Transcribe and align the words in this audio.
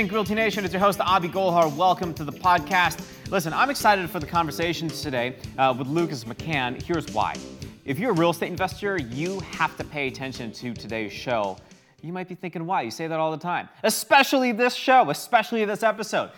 Think 0.00 0.12
Realty 0.12 0.34
Nation, 0.34 0.64
it's 0.64 0.72
your 0.72 0.80
host, 0.80 0.98
Abhi 1.00 1.30
Golhar. 1.30 1.70
Welcome 1.76 2.14
to 2.14 2.24
the 2.24 2.32
podcast. 2.32 3.06
Listen, 3.30 3.52
I'm 3.52 3.68
excited 3.68 4.08
for 4.08 4.18
the 4.18 4.24
conversations 4.24 5.02
today 5.02 5.36
uh, 5.58 5.74
with 5.76 5.88
Lucas 5.88 6.24
McCann. 6.24 6.80
Here's 6.80 7.12
why. 7.12 7.36
If 7.84 7.98
you're 7.98 8.12
a 8.12 8.14
real 8.14 8.30
estate 8.30 8.48
investor, 8.48 8.96
you 8.96 9.40
have 9.40 9.76
to 9.76 9.84
pay 9.84 10.08
attention 10.08 10.52
to 10.52 10.72
today's 10.72 11.12
show. 11.12 11.58
You 12.00 12.14
might 12.14 12.28
be 12.28 12.34
thinking, 12.34 12.64
why? 12.64 12.80
You 12.80 12.90
say 12.90 13.08
that 13.08 13.20
all 13.20 13.30
the 13.30 13.36
time, 13.36 13.68
especially 13.82 14.52
this 14.52 14.74
show, 14.74 15.10
especially 15.10 15.66
this 15.66 15.82
episode. 15.82 16.30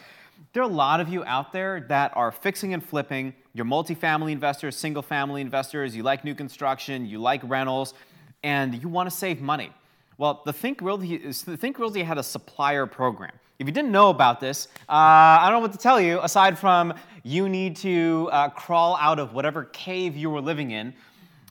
There 0.55 0.65
are 0.65 0.69
a 0.69 0.75
lot 0.75 0.99
of 0.99 1.09
you 1.09 1.23
out 1.25 1.53
there 1.53 1.83
that 1.83 2.17
are 2.17 2.33
fixing 2.33 2.75
and 2.75 2.85
flipping. 2.85 3.33
You're 3.55 3.65
multifamily 3.65 4.33
investors, 4.33 4.75
single 4.75 5.03
family 5.03 5.41
investors, 5.41 5.95
you 5.95 6.03
like 6.03 6.25
new 6.25 6.35
construction, 6.35 7.07
you 7.07 7.21
like 7.21 7.41
rentals, 7.45 7.95
and 8.43 8.83
you 8.83 8.89
want 8.89 9.09
to 9.09 9.15
save 9.15 9.41
money. 9.41 9.71
Well, 10.19 10.43
the 10.45 10.53
Think 10.53 10.81
Realty, 10.83 11.17
the 11.19 11.57
Think 11.57 11.79
Realty 11.79 12.03
had 12.03 12.19
a 12.19 12.25
supplier 12.25 12.87
program. 12.87 13.31
If 13.63 13.69
you 13.69 13.73
didn't 13.73 13.93
know 13.93 14.11
about 14.11 14.41
this, 14.41 14.67
uh, 14.89 15.39
I 15.39 15.45
don't 15.45 15.53
know 15.53 15.61
what 15.61 15.71
to 15.71 15.79
tell 15.79 16.01
you, 16.01 16.19
aside 16.21 16.59
from 16.59 16.95
you 17.23 17.49
need 17.49 17.77
to 17.77 18.29
uh, 18.33 18.49
crawl 18.49 18.97
out 19.01 19.21
of 19.21 19.35
whatever 19.35 19.67
cave 19.67 20.17
you 20.17 20.31
were 20.31 20.41
living 20.41 20.73
in. 20.73 20.93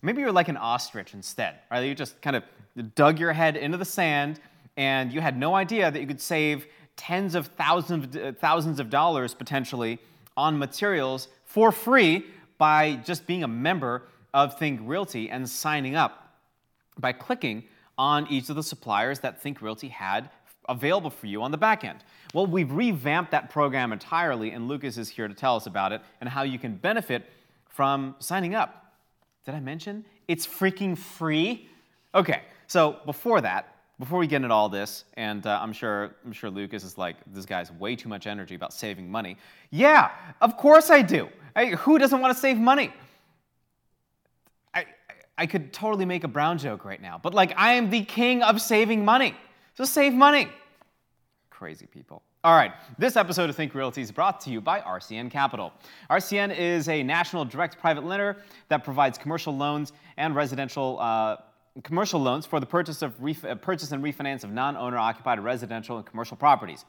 Maybe 0.02 0.20
you're 0.20 0.34
like 0.34 0.50
an 0.50 0.58
ostrich 0.58 1.14
instead, 1.14 1.60
right? 1.72 1.80
You 1.80 1.96
just 1.96 2.22
kind 2.22 2.36
of 2.36 2.44
dug 2.96 3.18
your 3.18 3.32
head 3.32 3.56
into 3.56 3.78
the 3.78 3.86
sand 3.86 4.42
and 4.76 5.14
you 5.14 5.22
had 5.22 5.38
no 5.38 5.56
idea 5.56 5.90
that 5.90 6.02
you 6.02 6.06
could 6.06 6.20
save 6.20 6.68
tens 6.98 7.34
of 7.34 7.48
thousands, 7.48 8.14
uh, 8.18 8.34
thousands 8.38 8.82
of 8.82 8.90
dollars 8.90 9.34
potentially 9.34 9.98
on 10.36 10.60
materials 10.60 11.30
for 11.46 11.72
free 11.72 12.26
by 12.58 12.96
just 13.06 13.26
being 13.26 13.46
a 13.46 13.48
member 13.48 14.04
of 14.34 14.60
Think 14.60 14.82
Realty 14.84 15.30
and 15.30 15.50
signing 15.50 15.96
up 15.96 16.36
by 17.00 17.14
clicking 17.14 17.64
on 17.98 18.28
each 18.28 18.50
of 18.50 18.58
the 18.58 18.64
suppliers 18.64 19.20
that 19.20 19.42
Think 19.42 19.62
Realty 19.62 19.88
had 19.88 20.30
available 20.70 21.10
for 21.10 21.28
you 21.28 21.42
on 21.42 21.52
the 21.52 21.58
back 21.58 21.84
end. 21.84 22.04
Well, 22.34 22.48
we've 22.48 22.72
revamped 22.72 23.32
that 23.32 23.50
program 23.50 23.92
entirely, 23.94 24.52
and 24.52 24.68
Lucas 24.68 24.98
is 24.98 25.10
here 25.10 25.28
to 25.28 25.34
tell 25.34 25.56
us 25.56 25.66
about 25.66 25.92
it 25.92 26.02
and 26.22 26.30
how 26.30 26.44
you 26.44 26.60
can 26.60 26.76
benefit 26.76 27.30
from 27.68 28.16
signing 28.20 28.56
up. 28.56 28.94
Did 29.46 29.56
I 29.56 29.60
mention 29.60 30.06
it's 30.28 30.46
freaking 30.46 30.98
free? 30.98 31.68
Okay, 32.14 32.42
so 32.68 32.98
before 33.06 33.42
that, 33.42 33.76
before 34.00 34.20
we 34.20 34.28
get 34.28 34.38
into 34.38 34.54
all 34.54 34.70
this, 34.70 35.06
and 35.16 35.46
uh, 35.46 35.60
I'm 35.62 35.74
sure 35.74 36.16
I'm 36.26 36.32
sure 36.32 36.50
Lucas 36.50 36.84
is 36.84 36.98
like, 36.98 37.18
this 37.34 37.46
guy's 37.46 37.72
way 37.72 37.96
too 37.96 38.10
much 38.10 38.28
energy 38.28 38.56
about 38.56 38.74
saving 38.74 39.10
money. 39.10 39.38
Yeah, 39.70 40.12
of 40.42 40.58
course 40.58 40.90
I 40.90 41.02
do. 41.02 41.30
I, 41.56 41.68
who 41.68 42.00
doesn't 42.00 42.20
want 42.20 42.34
to 42.34 42.40
save 42.40 42.58
money? 42.58 42.92
I 44.74 44.86
I 45.38 45.46
could 45.46 45.74
totally 45.74 46.06
make 46.06 46.24
a 46.24 46.28
brown 46.28 46.58
joke 46.58 46.86
right 46.86 47.02
now, 47.02 47.20
but 47.22 47.34
like 47.34 47.54
I 47.58 47.74
am 47.74 47.90
the 47.90 48.04
king 48.04 48.42
of 48.42 48.62
saving 48.62 49.06
money. 49.06 49.36
So 49.82 49.86
save 49.86 50.14
money. 50.14 50.48
Crazy 51.50 51.88
people. 51.88 52.22
All 52.44 52.54
right, 52.54 52.72
this 53.00 53.16
episode 53.16 53.50
of 53.50 53.56
Think 53.56 53.74
Realty 53.74 54.04
is 54.04 54.12
brought 54.12 54.40
to 54.42 54.52
you 54.52 54.62
by 54.62 54.80
RCN 54.80 55.32
Capital. 55.32 55.74
RCN 56.08 56.56
is 56.56 56.88
a 56.88 57.02
national 57.02 57.46
direct 57.46 57.80
private 57.80 58.04
lender 58.04 58.38
that 58.70 58.84
provides 58.84 59.18
commercial 59.18 59.58
loans 59.58 59.92
and 60.18 60.36
residential 60.36 61.00
uh, 61.00 61.38
commercial 61.82 62.20
loans 62.20 62.46
for 62.46 62.60
the 62.60 62.66
purchase 62.68 63.02
of 63.02 63.20
ref- 63.20 63.44
uh, 63.44 63.56
purchase 63.56 63.92
and 63.92 64.04
refinance 64.04 64.44
of 64.44 64.52
non-owner 64.52 65.00
occupied 65.00 65.40
residential 65.40 65.98
and 65.98 66.06
commercial 66.06 66.38
properties. 66.38 66.86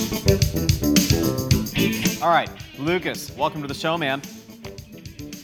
All 2.21 2.29
right, 2.29 2.49
Lucas, 2.77 3.31
welcome 3.37 3.61
to 3.61 3.67
the 3.67 3.73
show, 3.73 3.97
man. 3.97 4.21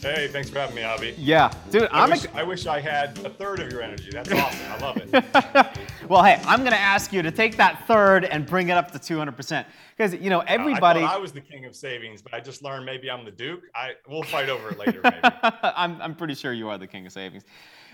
Hey, 0.02 0.28
thanks 0.28 0.50
for 0.50 0.60
having 0.60 0.76
me, 0.76 0.82
Abhi. 0.82 1.16
Yeah, 1.18 1.54
dude, 1.72 1.84
I 1.84 2.04
I'm. 2.04 2.10
Wish, 2.10 2.26
ex- 2.26 2.36
I 2.36 2.44
wish 2.44 2.68
I 2.68 2.82
had 2.82 3.18
a 3.20 3.30
third 3.30 3.62
of 3.62 3.72
your 3.72 3.82
energy. 3.82 4.10
That's 4.12 4.30
awesome. 4.34 4.72
I 4.72 4.78
love 4.80 4.98
it. 4.98 5.88
well, 6.10 6.22
hey, 6.22 6.42
I'm 6.46 6.60
going 6.60 6.74
to 6.74 6.78
ask 6.78 7.14
you 7.14 7.22
to 7.22 7.32
take 7.32 7.56
that 7.56 7.88
third 7.88 8.26
and 8.26 8.46
bring 8.46 8.68
it 8.68 8.74
up 8.74 8.92
to 8.92 9.00
200%. 9.00 9.66
Because, 9.96 10.14
you 10.16 10.30
know, 10.30 10.42
everybody. 10.42 11.00
I, 11.00 11.14
I 11.14 11.18
was 11.18 11.32
the 11.32 11.40
king 11.40 11.64
of 11.64 11.74
savings, 11.74 12.22
but 12.22 12.34
I 12.34 12.42
just 12.42 12.62
learned 12.62 12.86
maybe 12.86 13.10
I'm 13.10 13.24
the 13.24 13.32
Duke. 13.32 13.62
I 13.74 13.92
We'll 14.10 14.24
fight 14.24 14.50
over 14.50 14.72
it 14.72 14.78
later, 14.78 15.00
maybe. 15.02 15.20
I'm, 15.24 16.02
I'm 16.02 16.16
pretty 16.16 16.36
sure 16.36 16.52
you 16.52 16.68
are 16.68 16.78
the 16.78 16.88
king 16.88 17.06
of 17.06 17.14
savings. 17.14 17.44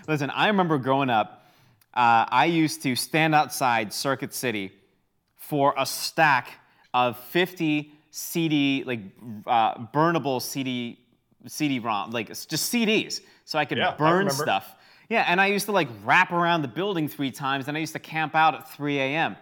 Listen, 0.08 0.30
I 0.30 0.48
remember 0.48 0.78
growing 0.78 1.10
up, 1.10 1.46
uh, 1.94 2.26
I 2.28 2.46
used 2.46 2.82
to 2.82 2.96
stand 2.96 3.36
outside 3.36 3.92
Circuit 3.92 4.34
City 4.34 4.72
for 5.36 5.72
a 5.78 5.86
stack 5.86 6.50
of 6.94 7.18
50 7.18 7.92
CD, 8.10 8.82
like 8.84 9.00
uh, 9.46 9.74
burnable 9.94 10.42
CD, 10.42 10.98
CD-ROM, 11.46 12.10
like 12.10 12.28
just 12.28 12.72
CDs, 12.72 13.20
so 13.44 13.58
I 13.58 13.64
could 13.64 13.78
Yeah, 13.78 13.94
burn 13.96 14.26
remember. 14.26 14.32
stuff. 14.32 14.76
Yeah, 15.08 15.24
and 15.26 15.40
I 15.40 15.46
used 15.46 15.66
to 15.66 15.72
like 15.72 15.88
wrap 16.04 16.32
around 16.32 16.62
the 16.62 16.68
building 16.68 17.08
three 17.08 17.30
times, 17.30 17.68
and 17.68 17.76
I 17.76 17.80
used 17.80 17.92
to 17.94 17.98
camp 17.98 18.34
out 18.34 18.54
at 18.54 18.68
3 18.70 18.98
a.m. 18.98 19.36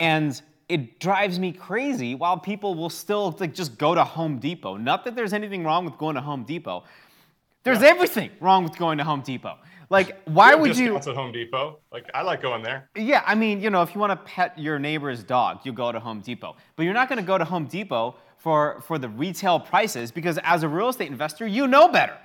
And 0.00 0.40
it 0.68 1.00
drives 1.00 1.38
me 1.38 1.52
crazy 1.52 2.14
while 2.14 2.38
people 2.38 2.74
will 2.74 2.90
still 2.90 3.36
like 3.40 3.54
just 3.54 3.78
go 3.78 3.94
to 3.94 4.04
Home 4.04 4.38
Depot. 4.38 4.76
Not 4.76 5.04
that 5.04 5.14
there's 5.16 5.32
anything 5.32 5.64
wrong 5.64 5.84
with 5.84 5.96
going 5.98 6.14
to 6.14 6.20
Home 6.20 6.44
Depot. 6.44 6.84
There's 7.64 7.82
everything 7.82 8.30
wrong 8.40 8.64
with 8.64 8.76
going 8.76 8.98
to 8.98 9.04
Home 9.04 9.20
Depot. 9.20 9.58
Like, 9.90 10.20
why 10.24 10.54
would 10.54 10.76
you? 10.76 10.96
at 10.96 11.04
Home 11.06 11.32
Depot? 11.32 11.80
Like, 11.92 12.10
I 12.14 12.22
like 12.22 12.42
going 12.42 12.62
there. 12.62 12.88
Yeah, 12.96 13.22
I 13.26 13.34
mean, 13.34 13.60
you 13.60 13.70
know, 13.70 13.82
if 13.82 13.94
you 13.94 14.00
want 14.00 14.12
to 14.12 14.16
pet 14.16 14.58
your 14.58 14.78
neighbor's 14.78 15.22
dog, 15.22 15.60
you 15.64 15.72
go 15.72 15.92
to 15.92 16.00
Home 16.00 16.20
Depot. 16.20 16.56
But 16.76 16.84
you're 16.84 16.94
not 16.94 17.08
going 17.08 17.18
to 17.18 17.26
go 17.26 17.38
to 17.38 17.44
Home 17.44 17.66
Depot 17.66 18.16
for, 18.36 18.82
for 18.86 18.98
the 18.98 19.08
retail 19.08 19.58
prices 19.58 20.10
because 20.10 20.38
as 20.44 20.62
a 20.62 20.68
real 20.68 20.88
estate 20.88 21.10
investor, 21.10 21.46
you 21.46 21.66
know 21.66 21.88
better. 21.88 22.16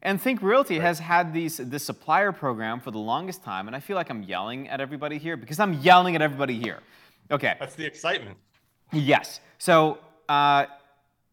And 0.00 0.20
Think 0.20 0.42
Realty 0.42 0.78
has 0.78 0.98
had 0.98 1.34
these 1.34 1.58
this 1.58 1.84
supplier 1.84 2.32
program 2.32 2.80
for 2.80 2.90
the 2.90 2.98
longest 2.98 3.44
time, 3.44 3.66
and 3.66 3.76
I 3.76 3.80
feel 3.80 3.94
like 3.94 4.08
I'm 4.08 4.22
yelling 4.22 4.68
at 4.68 4.80
everybody 4.80 5.18
here 5.18 5.36
because 5.36 5.60
I'm 5.60 5.74
yelling 5.74 6.14
at 6.16 6.22
everybody 6.22 6.58
here. 6.58 6.80
Okay. 7.30 7.56
That's 7.60 7.74
the 7.74 7.84
excitement. 7.84 8.38
Yes. 8.92 9.40
So 9.58 9.98
uh, 10.28 10.66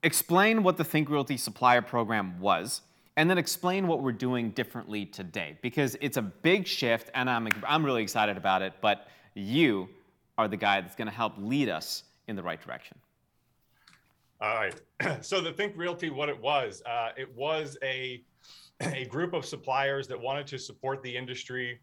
explain 0.03 0.63
what 0.63 0.77
the 0.77 0.83
Think 0.83 1.09
Realty 1.09 1.37
supplier 1.37 1.81
program 1.81 2.39
was, 2.39 2.81
and 3.19 3.29
then 3.29 3.37
explain 3.37 3.85
what 3.85 4.01
we're 4.01 4.13
doing 4.13 4.51
differently 4.51 5.05
today, 5.05 5.57
because 5.61 5.97
it's 5.99 6.15
a 6.15 6.21
big 6.21 6.65
shift, 6.65 7.11
and 7.13 7.29
I'm 7.29 7.49
I'm 7.67 7.85
really 7.85 8.01
excited 8.01 8.37
about 8.37 8.61
it. 8.61 8.71
But 8.79 9.09
you 9.33 9.89
are 10.37 10.47
the 10.47 10.55
guy 10.55 10.79
that's 10.79 10.95
going 10.95 11.09
to 11.09 11.13
help 11.13 11.33
lead 11.37 11.67
us 11.67 12.03
in 12.29 12.37
the 12.37 12.41
right 12.41 12.61
direction. 12.61 12.97
All 14.39 14.55
right. 14.55 14.73
So 15.21 15.41
the 15.41 15.51
Think 15.51 15.75
Realty, 15.75 16.09
what 16.09 16.29
it 16.29 16.41
was, 16.41 16.81
uh, 16.85 17.09
it 17.17 17.29
was 17.35 17.77
a 17.83 18.23
a 18.79 19.03
group 19.07 19.33
of 19.33 19.45
suppliers 19.45 20.07
that 20.07 20.19
wanted 20.19 20.47
to 20.47 20.57
support 20.57 21.03
the 21.03 21.13
industry, 21.13 21.81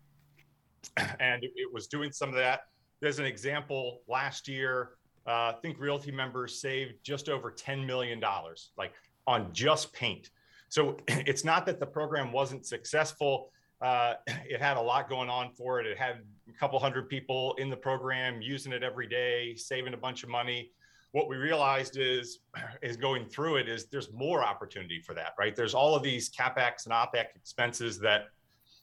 and 1.21 1.45
it, 1.45 1.71
was 1.71 1.87
doing 1.87 2.13
some 2.13 2.31
of 2.31 2.35
that. 2.37 2.61
There's 3.01 3.19
an 3.19 3.27
example. 3.27 4.01
Last 4.09 4.49
year, 4.49 4.93
uh, 5.27 5.53
Think 5.61 5.79
Realty 5.79 6.13
members 6.13 6.59
saved 6.59 6.95
just 7.03 7.29
over 7.29 7.51
ten 7.51 7.85
million 7.85 8.21
dollars, 8.21 8.71
like 8.79 8.95
on 9.27 9.53
just 9.53 9.93
paint. 9.93 10.31
So 10.69 10.97
it's 11.09 11.45
not 11.45 11.67
that 11.67 11.81
the 11.81 11.87
program 11.87 12.33
wasn't 12.33 12.67
successful. 12.67 13.51
Uh, 13.81 14.15
it 14.27 14.61
had 14.61 14.77
a 14.77 14.81
lot 14.81 15.09
going 15.09 15.29
on 15.29 15.51
for 15.53 15.81
it. 15.81 15.87
It 15.87 15.99
had 15.99 16.21
a 16.49 16.59
couple 16.59 16.79
hundred 16.79 17.09
people 17.09 17.55
in 17.59 17.71
the 17.71 17.77
program 17.77 18.41
using 18.41 18.73
it 18.73 18.83
every 18.83 19.07
day, 19.07 19.55
saving 19.57 19.95
a 19.95 19.99
bunch 19.99 20.23
of 20.23 20.29
money 20.29 20.71
what 21.17 21.29
we 21.31 21.37
realized 21.37 21.97
is 21.97 22.41
is 22.83 22.99
going 22.99 23.25
through 23.25 23.57
it 23.57 23.69
is 23.71 23.87
there's 23.87 24.13
more 24.13 24.45
opportunity 24.45 25.01
for 25.01 25.15
that 25.15 25.33
right 25.39 25.57
there's 25.57 25.73
all 25.73 25.95
of 25.95 26.03
these 26.03 26.29
capex 26.29 26.85
and 26.85 26.93
opex 26.93 27.35
expenses 27.35 27.99
that 27.99 28.27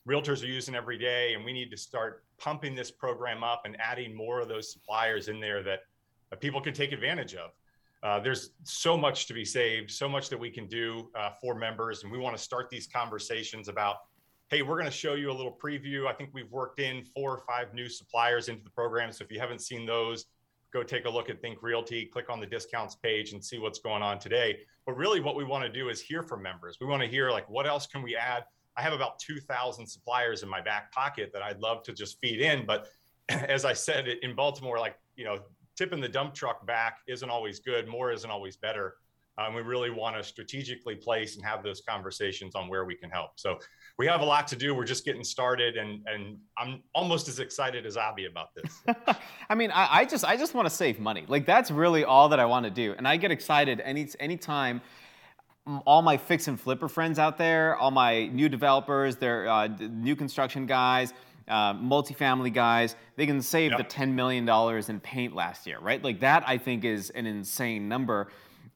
realtors 0.08 0.44
are 0.44 0.48
using 0.48 0.74
every 0.74 0.98
day 0.98 1.36
and 1.36 1.46
we 1.46 1.54
need 1.54 1.70
to 1.70 1.78
start 1.78 2.24
pumping 2.40 2.74
this 2.74 2.90
program 2.90 3.44
up 3.44 3.62
and 3.66 3.80
adding 3.80 4.16
more 4.16 4.42
of 4.42 4.48
those 4.48 4.72
suppliers 4.72 5.28
in 5.28 5.40
there 5.40 5.62
that, 5.62 5.82
that 6.32 6.42
people 6.42 6.60
can 6.60 6.74
take 6.74 6.92
advantage 6.92 7.36
of 7.36 7.52
uh, 8.04 8.20
there's 8.20 8.52
so 8.64 8.98
much 8.98 9.26
to 9.28 9.34
be 9.34 9.46
saved 9.46 9.90
so 9.90 10.08
much 10.08 10.30
that 10.30 10.40
we 10.40 10.50
can 10.50 10.68
do 10.68 11.10
uh, 11.16 11.30
for 11.42 11.56
members 11.56 12.04
and 12.04 12.12
we 12.12 12.18
want 12.18 12.36
to 12.36 12.42
start 12.42 12.70
these 12.70 12.88
conversations 12.88 13.68
about 13.68 13.98
hey 14.50 14.62
we're 14.62 14.78
going 14.78 14.86
to 14.86 14.92
show 14.92 15.14
you 15.14 15.32
a 15.32 15.34
little 15.34 15.58
preview 15.64 16.08
i 16.08 16.14
think 16.14 16.30
we've 16.34 16.52
worked 16.52 16.80
in 16.80 17.04
four 17.16 17.32
or 17.32 17.44
five 17.48 17.74
new 17.74 17.90
suppliers 17.90 18.50
into 18.50 18.64
the 18.64 18.70
program 18.70 19.12
so 19.12 19.24
if 19.24 19.32
you 19.32 19.40
haven't 19.40 19.62
seen 19.62 19.86
those 19.86 20.26
go 20.74 20.84
take 20.84 21.06
a 21.06 21.10
look 21.10 21.30
at 21.30 21.40
Think 21.40 21.62
Realty, 21.62 22.06
click 22.06 22.30
on 22.30 22.40
the 22.40 22.48
discounts 22.48 22.96
page 22.96 23.32
and 23.32 23.44
see 23.44 23.60
what's 23.60 23.80
going 23.80 24.02
on 24.02 24.18
today. 24.18 24.60
But 24.86 24.98
really, 24.98 25.20
what 25.20 25.36
we 25.36 25.44
want 25.44 25.64
to 25.64 25.70
do 25.72 25.90
is 25.90 26.02
hear 26.02 26.24
from 26.24 26.42
members. 26.42 26.78
We 26.82 26.88
want 26.88 27.04
to 27.04 27.08
hear, 27.08 27.30
like, 27.30 27.48
what 27.50 27.68
else 27.68 27.86
can 27.86 28.02
we 28.02 28.16
add? 28.16 28.44
I 28.76 28.82
have 28.82 28.92
about 28.92 29.20
2,000 29.20 29.86
suppliers 29.86 30.42
in 30.42 30.50
my 30.50 30.60
back 30.60 30.92
pocket 30.92 31.30
that 31.34 31.44
I'd 31.44 31.60
love 31.60 31.84
to 31.84 31.94
just 31.94 32.20
feed 32.20 32.42
in. 32.42 32.66
But 32.66 32.88
as 33.30 33.66
I 33.66 33.74
said 33.74 34.08
in 34.08 34.36
Baltimore, 34.36 34.80
like, 34.80 34.98
you 35.16 35.26
know, 35.26 35.40
tipping 35.76 36.02
the 36.02 36.10
dump 36.10 36.34
truck 36.34 36.66
back 36.66 37.00
isn't 37.08 37.30
always 37.30 37.60
good, 37.60 37.88
more 37.88 38.12
isn't 38.12 38.30
always 38.30 38.58
better. 38.58 38.96
Um, 39.38 39.56
we 39.56 39.62
really 39.62 39.90
want 39.90 40.16
to 40.16 40.24
strategically 40.24 40.96
place 40.96 41.36
and 41.38 41.46
have 41.46 41.64
those 41.64 41.82
conversations 41.82 42.54
on 42.54 42.68
where 42.68 42.86
we 42.86 42.96
can 42.96 43.10
help. 43.10 43.32
So 43.36 43.58
we 43.98 44.06
have 44.06 44.22
a 44.22 44.26
lot 44.26 44.48
to 44.50 44.56
do. 44.56 44.76
We're 44.76 44.86
just 44.86 45.06
getting 45.06 45.24
started, 45.24 45.76
and 45.76 46.02
and 46.06 46.38
I'm 46.58 46.84
almost 46.94 47.28
as 47.28 47.40
excited 47.40 47.86
as 47.86 47.98
Abhi 47.98 48.30
about 48.30 48.50
this. 48.54 48.84
I 49.50 49.56
mean, 49.56 49.72
I, 49.72 50.02
I, 50.02 50.06
just 50.06 50.24
I 50.24 50.38
just 50.38 50.54
want 50.54 50.68
to 50.68 50.74
save 50.74 51.00
money. 51.00 51.26
Like 51.28 51.48
that's 51.48 51.72
really 51.72 52.04
all 52.04 52.30
that 52.30 52.40
I 52.40 52.46
want 52.46 52.66
to 52.66 52.70
do, 52.70 52.94
and 52.96 53.08
I 53.08 53.18
get 53.18 53.32
excited 53.32 53.82
any 53.82 54.08
anytime. 54.20 54.82
All 55.86 56.02
my 56.02 56.18
fix 56.18 56.50
and 56.50 56.60
flipper 56.60 56.90
friends 56.90 57.18
out 57.18 57.38
there, 57.38 57.78
all 57.78 57.90
my 57.90 58.28
new 58.28 58.50
developers, 58.50 59.16
they're 59.16 59.48
uh, 59.48 59.68
new 59.68 60.14
construction 60.14 60.66
guys, 60.66 61.14
uh, 61.48 61.74
multifamily 61.74 62.54
guys, 62.54 62.96
they 63.16 63.26
can 63.26 63.42
save 63.42 63.72
yep. 63.72 63.78
the 63.78 63.84
$10 63.84 64.14
million 64.14 64.48
in 64.90 65.00
paint 65.00 65.36
last 65.36 65.68
year, 65.68 65.80
right? 65.80 66.04
Like 66.04 66.20
that, 66.22 66.44
I 66.48 66.58
think, 66.58 66.86
is 66.86 67.10
an 67.12 67.26
insane 67.26 67.88
number. 67.90 68.30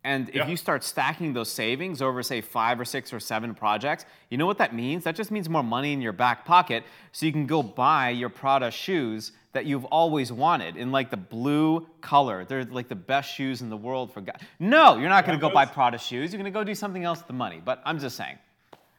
And 0.04 0.30
if 0.30 0.36
yeah. 0.36 0.48
you 0.48 0.56
start 0.56 0.84
stacking 0.84 1.34
those 1.34 1.50
savings 1.50 2.02
over, 2.02 2.24
say, 2.24 2.40
five 2.40 2.80
or 2.80 2.86
six 2.86 3.12
or 3.12 3.20
seven 3.20 3.54
projects, 3.54 4.06
you 4.30 4.38
know 4.38 4.46
what 4.46 4.58
that 4.60 4.74
means? 4.74 5.04
That 5.04 5.16
just 5.16 5.32
means 5.32 5.50
more 5.50 5.64
money 5.64 5.92
in 5.92 6.02
your 6.02 6.14
back 6.14 6.46
pocket 6.46 6.84
so 7.12 7.26
you 7.26 7.32
can 7.32 7.46
go 7.46 7.62
buy 7.62 8.12
your 8.12 8.30
Prada 8.30 8.72
shoes 8.72 9.34
that 9.52 9.66
you've 9.66 9.86
always 9.86 10.32
wanted 10.32 10.78
in 10.78 10.92
like 10.92 11.10
the 11.10 11.18
blue 11.18 11.88
color. 12.00 12.46
They're 12.46 12.64
like 12.64 12.88
the 12.88 12.96
best 12.96 13.34
shoes 13.34 13.62
in 13.62 13.70
the 13.70 13.78
world 13.78 14.14
for 14.14 14.22
guys. 14.22 14.40
No, 14.60 14.98
you're 14.98 15.10
not 15.10 15.26
going 15.26 15.38
to 15.38 15.42
go 15.42 15.54
buy 15.54 15.66
Prada 15.66 15.98
shoes. 15.98 16.32
You're 16.32 16.42
going 16.42 16.54
to 16.54 16.58
go 16.58 16.64
do 16.64 16.76
something 16.76 17.04
else 17.04 17.20
with 17.20 17.28
the 17.28 17.34
money. 17.34 17.62
But 17.64 17.82
I'm 17.84 18.00
just 18.00 18.16
saying. 18.16 18.38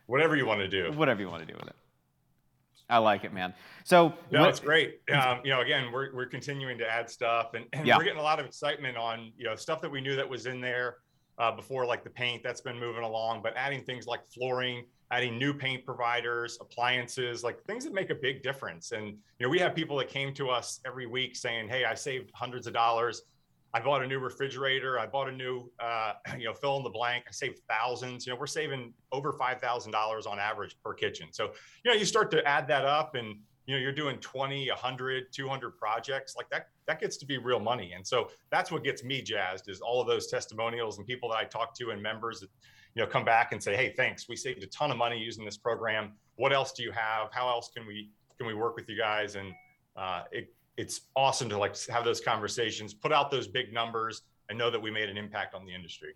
Whatever 0.06 0.36
you 0.36 0.46
want 0.46 0.60
to 0.60 0.68
do. 0.68 0.92
Whatever 0.92 1.20
you 1.20 1.30
want 1.30 1.46
to 1.46 1.50
do 1.50 1.56
with 1.58 1.68
it. 1.68 1.76
I 2.90 2.98
like 2.98 3.24
it, 3.24 3.32
man. 3.32 3.52
So 3.84 4.14
no, 4.30 4.40
what, 4.40 4.48
it's 4.48 4.60
great. 4.60 5.00
Um, 5.12 5.40
you 5.44 5.50
know, 5.50 5.60
again, 5.60 5.92
we're 5.92 6.14
we're 6.14 6.26
continuing 6.26 6.78
to 6.78 6.90
add 6.90 7.10
stuff, 7.10 7.54
and, 7.54 7.66
and 7.72 7.86
yeah. 7.86 7.96
we're 7.96 8.04
getting 8.04 8.18
a 8.18 8.22
lot 8.22 8.40
of 8.40 8.46
excitement 8.46 8.96
on 8.96 9.32
you 9.36 9.44
know 9.44 9.56
stuff 9.56 9.80
that 9.82 9.90
we 9.90 10.00
knew 10.00 10.16
that 10.16 10.28
was 10.28 10.46
in 10.46 10.60
there 10.60 10.96
uh, 11.38 11.52
before, 11.52 11.84
like 11.84 12.02
the 12.02 12.10
paint 12.10 12.42
that's 12.42 12.60
been 12.60 12.78
moving 12.78 13.04
along. 13.04 13.42
But 13.42 13.54
adding 13.56 13.84
things 13.84 14.06
like 14.06 14.20
flooring, 14.26 14.86
adding 15.10 15.38
new 15.38 15.52
paint 15.52 15.84
providers, 15.84 16.58
appliances, 16.60 17.44
like 17.44 17.62
things 17.64 17.84
that 17.84 17.92
make 17.92 18.10
a 18.10 18.14
big 18.14 18.42
difference. 18.42 18.92
And 18.92 19.06
you 19.06 19.16
know, 19.40 19.48
we 19.48 19.58
have 19.58 19.74
people 19.74 19.96
that 19.98 20.08
came 20.08 20.32
to 20.34 20.48
us 20.48 20.80
every 20.86 21.06
week 21.06 21.36
saying, 21.36 21.68
"Hey, 21.68 21.84
I 21.84 21.94
saved 21.94 22.30
hundreds 22.34 22.66
of 22.66 22.72
dollars." 22.72 23.22
I 23.74 23.80
bought 23.80 24.02
a 24.02 24.06
new 24.06 24.18
refrigerator. 24.18 24.98
I 24.98 25.06
bought 25.06 25.28
a 25.28 25.32
new, 25.32 25.70
uh, 25.78 26.14
you 26.38 26.44
know, 26.44 26.54
fill 26.54 26.76
in 26.78 26.82
the 26.82 26.90
blank. 26.90 27.24
I 27.28 27.32
saved 27.32 27.60
thousands. 27.68 28.26
You 28.26 28.32
know, 28.32 28.38
we're 28.38 28.46
saving 28.46 28.94
over 29.12 29.32
five 29.32 29.60
thousand 29.60 29.92
dollars 29.92 30.26
on 30.26 30.38
average 30.38 30.76
per 30.82 30.94
kitchen. 30.94 31.28
So, 31.32 31.52
you 31.84 31.90
know, 31.90 31.96
you 31.96 32.04
start 32.04 32.30
to 32.32 32.46
add 32.46 32.66
that 32.68 32.84
up, 32.84 33.14
and 33.14 33.36
you 33.66 33.74
know, 33.74 33.80
you're 33.80 33.92
doing 33.92 34.16
20, 34.18 34.70
100, 34.70 35.24
200 35.30 35.70
projects 35.76 36.34
like 36.36 36.48
that. 36.48 36.68
That 36.86 37.00
gets 37.00 37.18
to 37.18 37.26
be 37.26 37.36
real 37.36 37.60
money, 37.60 37.92
and 37.92 38.06
so 38.06 38.30
that's 38.50 38.70
what 38.70 38.82
gets 38.82 39.04
me 39.04 39.20
jazzed 39.20 39.68
is 39.68 39.80
all 39.80 40.00
of 40.00 40.06
those 40.06 40.28
testimonials 40.28 40.96
and 40.96 41.06
people 41.06 41.28
that 41.30 41.36
I 41.36 41.44
talk 41.44 41.74
to 41.76 41.90
and 41.90 42.02
members 42.02 42.40
that, 42.40 42.48
you 42.94 43.02
know, 43.02 43.06
come 43.06 43.26
back 43.26 43.52
and 43.52 43.62
say, 43.62 43.76
"Hey, 43.76 43.92
thanks. 43.94 44.28
We 44.28 44.36
saved 44.36 44.62
a 44.62 44.66
ton 44.68 44.90
of 44.90 44.96
money 44.96 45.18
using 45.18 45.44
this 45.44 45.58
program. 45.58 46.12
What 46.36 46.52
else 46.54 46.72
do 46.72 46.82
you 46.82 46.92
have? 46.92 47.28
How 47.32 47.48
else 47.48 47.68
can 47.68 47.86
we 47.86 48.10
can 48.38 48.46
we 48.46 48.54
work 48.54 48.74
with 48.76 48.88
you 48.88 48.96
guys?" 48.96 49.34
And 49.34 49.52
uh, 49.96 50.22
it 50.32 50.54
it's 50.78 51.02
awesome 51.16 51.48
to 51.50 51.58
like 51.58 51.76
have 51.88 52.04
those 52.04 52.20
conversations, 52.20 52.94
put 52.94 53.12
out 53.12 53.30
those 53.30 53.48
big 53.48 53.72
numbers, 53.72 54.22
and 54.48 54.56
know 54.56 54.70
that 54.70 54.80
we 54.80 54.90
made 54.90 55.10
an 55.10 55.18
impact 55.18 55.54
on 55.54 55.66
the 55.66 55.74
industry. 55.74 56.14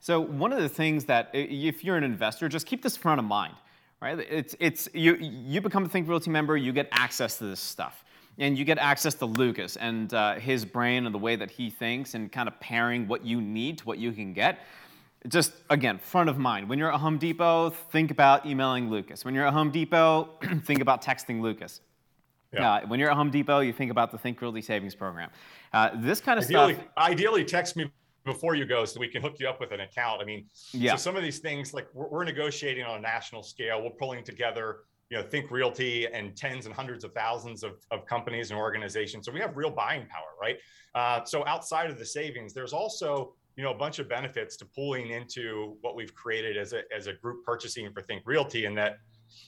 So 0.00 0.20
one 0.20 0.52
of 0.52 0.60
the 0.60 0.68
things 0.68 1.04
that 1.06 1.30
if 1.32 1.84
you're 1.84 1.96
an 1.96 2.04
investor, 2.04 2.48
just 2.48 2.66
keep 2.66 2.82
this 2.82 2.96
front 2.96 3.20
of 3.20 3.24
mind, 3.24 3.54
right? 4.02 4.18
It's 4.18 4.54
it's 4.58 4.88
you 4.92 5.14
you 5.16 5.60
become 5.60 5.84
a 5.84 5.88
Think 5.88 6.08
Realty 6.08 6.30
member, 6.30 6.56
you 6.56 6.72
get 6.72 6.88
access 6.92 7.38
to 7.38 7.44
this 7.44 7.60
stuff. 7.60 8.04
And 8.38 8.56
you 8.56 8.64
get 8.64 8.78
access 8.78 9.14
to 9.16 9.26
Lucas 9.26 9.76
and 9.76 10.14
uh, 10.14 10.36
his 10.36 10.64
brain 10.64 11.04
and 11.04 11.14
the 11.14 11.18
way 11.18 11.36
that 11.36 11.50
he 11.50 11.68
thinks, 11.68 12.14
and 12.14 12.32
kind 12.32 12.48
of 12.48 12.58
pairing 12.58 13.06
what 13.06 13.24
you 13.24 13.40
need 13.40 13.78
to 13.78 13.84
what 13.84 13.98
you 13.98 14.12
can 14.12 14.32
get 14.32 14.60
just 15.28 15.52
again, 15.68 15.98
front 15.98 16.30
of 16.30 16.38
mind. 16.38 16.68
When 16.68 16.78
you're 16.78 16.92
at 16.92 16.98
Home 16.98 17.18
Depot, 17.18 17.70
think 17.70 18.10
about 18.10 18.46
emailing 18.46 18.88
Lucas. 18.88 19.24
When 19.24 19.34
you're 19.34 19.46
at 19.46 19.52
Home 19.52 19.70
Depot, 19.70 20.30
think 20.64 20.80
about 20.80 21.02
texting 21.02 21.42
Lucas. 21.42 21.82
Yeah. 22.52 22.72
Uh, 22.72 22.86
when 22.86 22.98
you're 22.98 23.10
at 23.10 23.16
Home 23.16 23.30
Depot, 23.30 23.60
you 23.60 23.72
think 23.72 23.90
about 23.90 24.10
the 24.10 24.18
Think 24.18 24.40
Realty 24.40 24.62
Savings 24.62 24.94
Program. 24.94 25.30
Uh, 25.72 25.90
this 25.96 26.20
kind 26.20 26.38
of 26.38 26.44
ideally, 26.44 26.74
stuff. 26.74 26.86
Ideally, 26.98 27.44
text 27.44 27.76
me 27.76 27.90
before 28.24 28.54
you 28.54 28.66
go 28.66 28.84
so 28.84 29.00
we 29.00 29.08
can 29.08 29.22
hook 29.22 29.36
you 29.38 29.48
up 29.48 29.60
with 29.60 29.72
an 29.72 29.80
account. 29.80 30.20
I 30.20 30.24
mean, 30.24 30.46
yeah. 30.72 30.92
so 30.92 30.96
some 30.96 31.16
of 31.16 31.22
these 31.22 31.38
things, 31.38 31.72
like 31.72 31.86
we're, 31.94 32.08
we're 32.08 32.24
negotiating 32.24 32.84
on 32.84 32.98
a 32.98 33.00
national 33.00 33.42
scale. 33.42 33.82
We're 33.82 33.90
pulling 33.90 34.24
together, 34.24 34.80
you 35.10 35.16
know, 35.16 35.22
Think 35.22 35.50
Realty 35.50 36.06
and 36.06 36.36
tens 36.36 36.66
and 36.66 36.74
hundreds 36.74 37.04
of 37.04 37.12
thousands 37.12 37.62
of, 37.62 37.72
of 37.90 38.04
companies 38.06 38.50
and 38.50 38.58
organizations. 38.58 39.26
So 39.26 39.32
we 39.32 39.40
have 39.40 39.56
real 39.56 39.70
buying 39.70 40.06
power, 40.06 40.34
right? 40.40 40.56
Uh, 40.94 41.24
so 41.24 41.46
outside 41.46 41.90
of 41.90 41.98
the 41.98 42.06
savings, 42.06 42.52
there's 42.52 42.72
also 42.72 43.34
you 43.56 43.64
know 43.64 43.72
a 43.72 43.76
bunch 43.76 43.98
of 43.98 44.08
benefits 44.08 44.56
to 44.56 44.64
pulling 44.64 45.10
into 45.10 45.76
what 45.82 45.94
we've 45.94 46.14
created 46.14 46.56
as 46.56 46.72
a 46.72 46.82
as 46.96 47.06
a 47.06 47.12
group 47.12 47.44
purchasing 47.44 47.90
for 47.92 48.00
Think 48.02 48.22
Realty, 48.24 48.64
and 48.64 48.76
that 48.78 48.98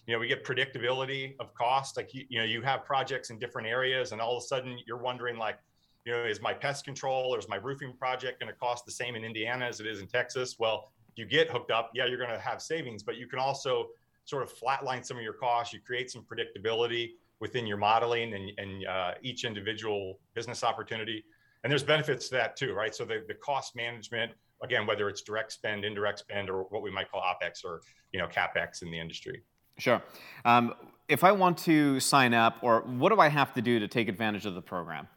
you 0.06 0.14
know 0.14 0.18
we 0.18 0.28
get 0.28 0.44
predictability 0.44 1.34
of 1.40 1.52
cost 1.54 1.96
like 1.96 2.12
you, 2.14 2.24
you 2.28 2.38
know 2.38 2.44
you 2.44 2.62
have 2.62 2.84
projects 2.84 3.30
in 3.30 3.38
different 3.38 3.66
areas 3.68 4.12
and 4.12 4.20
all 4.20 4.36
of 4.36 4.42
a 4.42 4.46
sudden 4.46 4.78
you're 4.86 4.98
wondering 4.98 5.36
like 5.36 5.58
you 6.04 6.12
know 6.12 6.24
is 6.24 6.40
my 6.40 6.52
pest 6.52 6.84
control 6.84 7.34
or 7.34 7.38
is 7.38 7.48
my 7.48 7.56
roofing 7.56 7.92
project 7.98 8.40
going 8.40 8.52
to 8.52 8.58
cost 8.58 8.84
the 8.84 8.92
same 8.92 9.14
in 9.14 9.24
indiana 9.24 9.66
as 9.66 9.80
it 9.80 9.86
is 9.86 10.00
in 10.00 10.06
texas? 10.06 10.56
Well 10.58 10.92
you 11.14 11.26
get 11.26 11.50
hooked 11.50 11.70
up 11.70 11.90
yeah 11.94 12.06
you're 12.06 12.18
going 12.18 12.30
to 12.30 12.38
have 12.38 12.62
savings 12.62 13.02
but 13.02 13.16
you 13.16 13.26
can 13.26 13.38
also 13.38 13.88
sort 14.24 14.42
of 14.42 14.52
flatline 14.54 15.04
some 15.04 15.16
of 15.16 15.22
your 15.22 15.32
costs. 15.32 15.72
You 15.72 15.80
create 15.80 16.10
some 16.10 16.24
predictability 16.24 17.12
within 17.40 17.66
your 17.66 17.76
modeling 17.76 18.34
and, 18.34 18.52
and 18.58 18.86
uh, 18.86 19.12
each 19.22 19.44
individual 19.44 20.20
business 20.34 20.62
opportunity. 20.62 21.24
And 21.64 21.70
there's 21.70 21.82
benefits 21.82 22.28
to 22.28 22.34
that 22.36 22.56
too 22.56 22.72
right? 22.72 22.94
So 22.94 23.04
the, 23.04 23.24
the 23.26 23.34
cost 23.34 23.76
management 23.76 24.32
again 24.62 24.86
whether 24.86 25.08
it's 25.08 25.22
direct 25.22 25.52
spend 25.52 25.84
indirect 25.84 26.20
spend 26.20 26.48
or 26.48 26.62
what 26.70 26.82
we 26.82 26.90
might 26.90 27.10
call 27.10 27.20
opex 27.20 27.64
or 27.64 27.80
you 28.12 28.20
know 28.20 28.28
capex 28.28 28.82
in 28.82 28.92
the 28.92 28.98
industry 28.98 29.42
Sure. 29.78 30.02
Um, 30.44 30.74
if 31.08 31.24
I 31.24 31.32
want 31.32 31.58
to 31.58 32.00
sign 32.00 32.34
up, 32.34 32.58
or 32.62 32.80
what 32.82 33.12
do 33.12 33.20
I 33.20 33.28
have 33.28 33.52
to 33.54 33.62
do 33.62 33.78
to 33.78 33.88
take 33.88 34.08
advantage 34.08 34.46
of 34.46 34.54
the 34.54 34.62
program? 34.62 35.08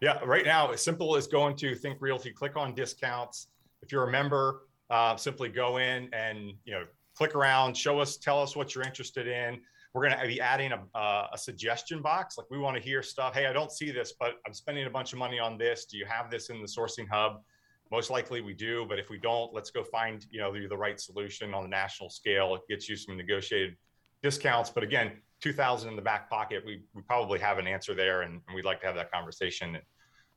Yeah, 0.00 0.18
right 0.24 0.44
now, 0.44 0.70
as 0.70 0.82
simple 0.82 1.14
as 1.16 1.26
going 1.26 1.56
to 1.56 1.74
Think 1.74 1.98
Realty, 2.00 2.30
click 2.30 2.56
on 2.56 2.74
discounts. 2.74 3.48
If 3.82 3.92
you're 3.92 4.08
a 4.08 4.10
member, 4.10 4.62
uh, 4.88 5.16
simply 5.16 5.48
go 5.48 5.76
in 5.76 6.08
and 6.12 6.54
you 6.64 6.72
know 6.72 6.84
click 7.14 7.34
around, 7.34 7.76
show 7.76 7.98
us, 8.00 8.16
tell 8.16 8.40
us 8.42 8.56
what 8.56 8.74
you're 8.74 8.84
interested 8.84 9.26
in. 9.26 9.60
We're 9.92 10.08
going 10.08 10.18
to 10.18 10.26
be 10.26 10.40
adding 10.40 10.72
a, 10.72 10.98
uh, 10.98 11.28
a 11.32 11.38
suggestion 11.38 12.00
box. 12.00 12.38
Like 12.38 12.50
we 12.50 12.58
want 12.58 12.76
to 12.76 12.82
hear 12.82 13.02
stuff. 13.02 13.34
Hey, 13.34 13.46
I 13.46 13.52
don't 13.52 13.72
see 13.72 13.90
this, 13.90 14.14
but 14.18 14.34
I'm 14.46 14.54
spending 14.54 14.86
a 14.86 14.90
bunch 14.90 15.12
of 15.12 15.18
money 15.18 15.38
on 15.38 15.58
this. 15.58 15.84
Do 15.84 15.98
you 15.98 16.06
have 16.06 16.30
this 16.30 16.48
in 16.48 16.60
the 16.60 16.68
sourcing 16.68 17.08
hub? 17.10 17.42
Most 17.90 18.10
likely 18.10 18.40
we 18.40 18.54
do, 18.54 18.86
but 18.88 18.98
if 18.98 19.10
we 19.10 19.18
don't, 19.18 19.52
let's 19.52 19.70
go 19.70 19.82
find 19.82 20.24
you 20.30 20.40
know 20.40 20.52
the, 20.52 20.66
the 20.66 20.76
right 20.76 21.00
solution 21.00 21.54
on 21.54 21.62
the 21.62 21.68
national 21.68 22.10
scale. 22.10 22.54
It 22.54 22.62
gets 22.68 22.88
you 22.88 22.96
some 22.96 23.16
negotiated 23.16 23.76
discounts, 24.22 24.70
but 24.70 24.82
again, 24.82 25.12
2000 25.40 25.88
in 25.88 25.96
the 25.96 26.02
back 26.02 26.28
pocket, 26.28 26.62
we, 26.64 26.82
we 26.94 27.02
probably 27.02 27.38
have 27.38 27.58
an 27.58 27.66
answer 27.66 27.94
there, 27.94 28.22
and, 28.22 28.40
and 28.46 28.54
we'd 28.54 28.64
like 28.64 28.80
to 28.80 28.86
have 28.86 28.94
that 28.94 29.10
conversation. 29.10 29.78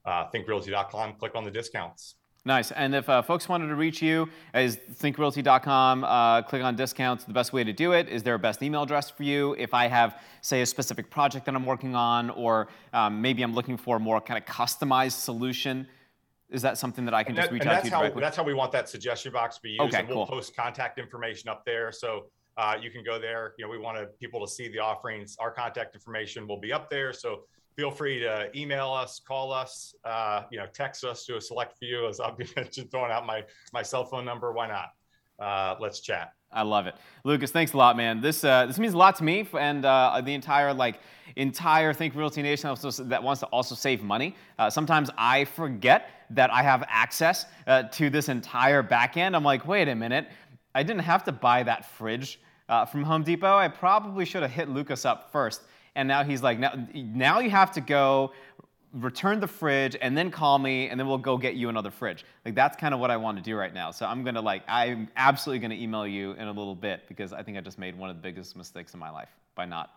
Uh, 0.06 0.26
thinkrealty.com, 0.34 1.14
click 1.14 1.34
on 1.36 1.44
the 1.46 1.52
discounts. 1.52 2.16
Nice. 2.46 2.72
And 2.72 2.94
if 2.94 3.08
uh, 3.08 3.22
folks 3.22 3.48
wanted 3.48 3.68
to 3.68 3.76
reach 3.76 4.02
you, 4.02 4.28
is 4.54 4.78
thinkrealty.com, 5.02 6.04
uh, 6.04 6.42
click 6.42 6.62
on 6.62 6.76
discounts, 6.76 7.24
the 7.24 7.32
best 7.32 7.54
way 7.54 7.64
to 7.64 7.72
do 7.72 7.94
it. 7.94 8.10
Is 8.10 8.22
there 8.22 8.34
a 8.34 8.40
best 8.40 8.62
email 8.62 8.84
address 8.84 9.10
for 9.10 9.24
you? 9.24 9.56
If 9.58 9.74
I 9.74 9.88
have, 9.88 10.20
say, 10.42 10.62
a 10.62 10.66
specific 10.66 11.10
project 11.10 11.46
that 11.46 11.56
I'm 11.56 11.66
working 11.66 11.96
on, 11.96 12.30
or 12.32 12.68
um, 12.92 13.22
maybe 13.22 13.44
I'm 13.44 13.56
looking 13.56 13.78
for 13.78 13.96
a 13.96 14.00
more 14.00 14.20
kind 14.20 14.38
of 14.38 14.46
customized 14.46 15.22
solution, 15.22 15.88
is 16.54 16.62
that 16.62 16.78
something 16.78 17.04
that 17.06 17.14
I 17.14 17.24
can 17.24 17.36
just 17.36 17.52
reach 17.52 17.66
out 17.66 17.84
to 17.84 17.90
how, 17.90 18.00
directly? 18.00 18.22
That's 18.22 18.38
how 18.38 18.44
we 18.44 18.54
want 18.54 18.72
that 18.72 18.88
suggestion 18.88 19.34
box 19.34 19.56
to 19.56 19.62
be 19.64 19.72
used. 19.72 19.82
Okay, 19.82 20.00
and 20.00 20.08
we'll 20.08 20.18
cool. 20.18 20.28
post 20.28 20.56
contact 20.56 21.00
information 21.00 21.50
up 21.50 21.66
there. 21.66 21.92
So 21.92 22.28
uh, 22.58 22.76
you 22.80 22.92
can 22.92 23.04
go 23.04 23.20
there. 23.20 23.54
You 23.58 23.66
know, 23.66 23.72
we 23.72 23.80
want 23.80 23.98
people 24.20 24.40
to 24.46 24.52
see 24.52 24.68
the 24.68 24.80
offerings. 24.80 25.36
Our 25.40 25.52
contact 25.52 25.96
information 25.96 26.48
will 26.48 26.60
be 26.60 26.72
up 26.72 26.90
there. 26.92 27.12
So 27.12 27.42
feel 27.76 27.90
free 27.90 28.20
to 28.20 28.56
email 28.56 28.92
us, 28.92 29.20
call 29.20 29.52
us, 29.52 29.96
uh, 30.06 30.44
you 30.52 30.60
know, 30.60 30.68
text 30.72 31.04
us 31.04 31.26
to 31.26 31.38
a 31.38 31.42
select 31.42 31.78
few. 31.80 32.08
As 32.08 32.20
I'll 32.20 32.36
be 32.36 32.48
mentioned, 32.56 32.92
throwing 32.92 33.12
out 33.12 33.26
my 33.26 33.44
my 33.74 33.82
cell 33.82 34.06
phone 34.06 34.24
number. 34.24 34.54
Why 34.54 34.68
not? 34.68 34.90
Uh, 35.40 35.76
let's 35.80 36.02
chat. 36.02 36.34
I 36.54 36.62
love 36.62 36.88
it, 36.88 36.96
Lucas. 37.24 37.52
Thanks 37.52 37.74
a 37.74 37.78
lot, 37.78 37.98
man. 37.98 38.22
This 38.22 38.44
uh, 38.44 38.66
this 38.66 38.78
means 38.78 38.94
a 38.94 38.98
lot 38.98 39.16
to 39.18 39.24
me 39.24 39.48
and 39.58 39.86
uh, 39.86 40.22
the 40.24 40.34
entire 40.34 40.74
like 40.74 41.00
entire 41.36 41.94
Think 41.94 42.16
Realty 42.16 42.42
Nation 42.42 42.76
that 43.10 43.24
wants 43.24 43.40
to 43.40 43.48
also 43.48 43.76
save 43.76 44.04
money. 44.04 44.36
Uh, 44.60 44.70
sometimes 44.70 45.10
I 45.18 45.46
forget 45.46 46.10
that 46.30 46.52
I 46.52 46.62
have 46.62 46.84
access 46.88 47.46
uh, 47.68 47.84
to 47.84 48.10
this 48.10 48.30
entire 48.30 48.84
backend. 48.84 49.36
I'm 49.36 49.44
like, 49.44 49.68
wait 49.68 49.88
a 49.88 49.96
minute, 49.96 50.28
I 50.76 50.84
didn't 50.84 51.04
have 51.04 51.24
to 51.26 51.32
buy 51.32 51.64
that 51.64 51.86
fridge 51.86 52.40
uh, 52.70 52.86
from 52.86 53.04
Home 53.04 53.24
Depot. 53.24 53.56
I 53.56 53.68
probably 53.68 54.26
should 54.26 54.42
have 54.42 54.52
hit 54.52 54.70
Lucas 54.70 55.06
up 55.06 55.32
first. 55.32 55.62
And 55.96 56.08
now 56.08 56.24
he's 56.24 56.42
like, 56.42 56.58
now, 56.58 56.74
now 56.94 57.40
you 57.40 57.52
have 57.52 57.72
to 57.74 57.82
go 57.82 58.32
return 58.94 59.40
the 59.40 59.48
fridge 59.48 59.96
and 60.02 60.16
then 60.16 60.30
call 60.30 60.60
me 60.60 60.90
and 60.90 61.00
then 61.00 61.08
we'll 61.08 61.18
go 61.18 61.38
get 61.38 61.56
you 61.56 61.70
another 61.70 61.90
fridge. 61.90 62.26
Like 62.46 62.56
that's 62.56 62.78
kind 62.78 62.94
of 62.94 63.00
what 63.00 63.10
i 63.10 63.18
want 63.18 63.38
to 63.38 63.44
do 63.44 63.56
right 63.56 63.74
now. 63.74 63.92
So 63.92 64.06
i'm 64.06 64.24
gonna 64.24 64.42
like 64.42 64.64
i'm 64.68 65.10
absolutely 65.16 65.60
gonna 65.60 65.82
email 65.82 66.06
you 66.06 66.34
in 66.34 66.48
a 66.48 66.52
little 66.52 66.76
bit 66.76 67.08
because 67.08 67.34
i 67.34 67.42
think 67.42 67.58
i 67.58 67.62
just 67.62 67.80
made 67.80 67.98
one 67.98 68.10
of 68.10 68.16
the 68.16 68.22
biggest 68.22 68.56
mistakes 68.56 68.94
in 68.94 69.00
my 69.00 69.10
life 69.10 69.30
by 69.56 69.66
not 69.66 69.92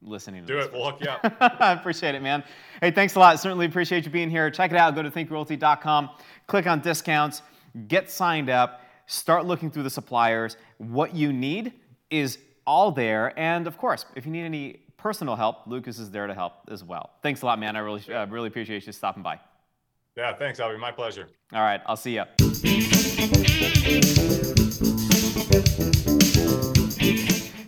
listening 0.00 0.42
to 0.42 0.46
do 0.46 0.58
it. 0.58 0.72
We'll 0.72 0.90
hook 0.90 1.00
you 1.00 1.10
up. 1.10 1.36
i 1.60 1.72
appreciate 1.72 2.14
it 2.14 2.22
man. 2.22 2.42
Hey 2.80 2.90
thanks 2.90 3.14
a 3.16 3.18
lot. 3.18 3.38
Certainly 3.38 3.66
appreciate 3.66 4.04
you 4.04 4.10
being 4.10 4.30
here. 4.30 4.50
Check 4.50 4.70
it 4.70 4.76
out. 4.76 4.94
Go 4.94 5.02
to 5.02 5.10
thinkrealty.com 5.10 6.10
click 6.46 6.66
on 6.66 6.80
discounts. 6.80 7.42
Get 7.88 8.10
signed 8.10 8.50
up. 8.50 8.80
Start 9.06 9.46
looking 9.46 9.70
through 9.70 9.84
the 9.84 9.90
suppliers. 9.90 10.56
What 10.78 11.14
you 11.14 11.32
need 11.32 11.72
is 12.10 12.38
all 12.66 12.92
there. 12.92 13.38
And 13.38 13.66
of 13.66 13.76
course, 13.78 14.06
if 14.14 14.26
you 14.26 14.32
need 14.32 14.44
any 14.44 14.80
personal 15.02 15.34
help, 15.34 15.66
Lucas 15.66 15.98
is 15.98 16.10
there 16.12 16.28
to 16.28 16.34
help 16.34 16.52
as 16.70 16.84
well. 16.84 17.10
Thanks 17.22 17.42
a 17.42 17.46
lot, 17.46 17.58
man. 17.58 17.74
I 17.74 17.80
really, 17.80 18.14
uh, 18.14 18.26
really 18.26 18.46
appreciate 18.46 18.86
you 18.86 18.92
stopping 18.92 19.22
by. 19.22 19.40
Yeah, 20.16 20.32
thanks, 20.34 20.60
Abhi. 20.60 20.78
My 20.78 20.92
pleasure. 20.92 21.28
All 21.52 21.62
right, 21.62 21.80
I'll 21.86 21.96
see 21.96 22.14
you. 22.14 22.24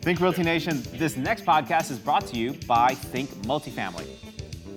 Think 0.02 0.20
Realty 0.20 0.42
Nation, 0.42 0.82
this 0.92 1.16
next 1.16 1.44
podcast 1.44 1.90
is 1.90 1.98
brought 1.98 2.26
to 2.26 2.36
you 2.36 2.52
by 2.68 2.94
Think 2.94 3.30
Multifamily. 3.46 4.06